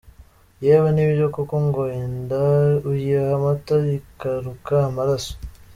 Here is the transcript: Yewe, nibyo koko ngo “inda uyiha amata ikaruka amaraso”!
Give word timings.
Yewe, 0.65 0.89
nibyo 0.93 1.25
koko 1.35 1.55
ngo 1.65 1.83
“inda 2.01 2.43
uyiha 2.89 3.27
amata 3.37 3.75
ikaruka 3.97 4.73
amaraso”! 4.89 5.33